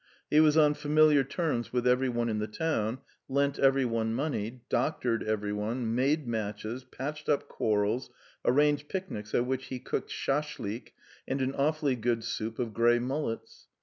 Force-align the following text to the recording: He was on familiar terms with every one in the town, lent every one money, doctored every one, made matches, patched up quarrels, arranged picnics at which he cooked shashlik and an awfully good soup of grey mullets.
He 0.31 0.39
was 0.39 0.57
on 0.57 0.73
familiar 0.73 1.23
terms 1.23 1.71
with 1.71 1.85
every 1.85 2.09
one 2.09 2.27
in 2.27 2.39
the 2.39 2.47
town, 2.47 3.01
lent 3.29 3.59
every 3.59 3.85
one 3.85 4.15
money, 4.15 4.63
doctored 4.67 5.21
every 5.21 5.53
one, 5.53 5.93
made 5.93 6.27
matches, 6.27 6.83
patched 6.83 7.29
up 7.29 7.47
quarrels, 7.47 8.09
arranged 8.43 8.89
picnics 8.89 9.35
at 9.35 9.45
which 9.45 9.67
he 9.67 9.77
cooked 9.77 10.09
shashlik 10.09 10.95
and 11.27 11.39
an 11.43 11.53
awfully 11.53 11.95
good 11.95 12.23
soup 12.23 12.57
of 12.57 12.73
grey 12.73 12.97
mullets. 12.97 13.67